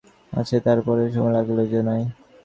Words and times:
একএকবার 0.41 0.77
মনে 0.87 1.01
হইতে 1.05 1.21
লাগিল 1.33 1.33
যেন 1.33 1.33
আছে, 1.35 1.35
তার 1.35 1.35
পরে 1.35 1.35
সমরণ 1.35 1.35
হইতে 1.37 1.53
লাগিল 1.57 1.59
যে 1.73 1.79
নাই। 1.89 2.03